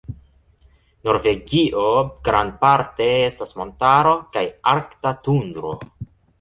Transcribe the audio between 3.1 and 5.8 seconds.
estas montaro kaj arkta tundro.